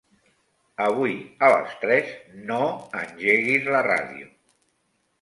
[0.85, 1.13] Avui
[1.47, 2.11] a les tres
[2.49, 2.59] no
[3.05, 4.31] engeguis la ràdio.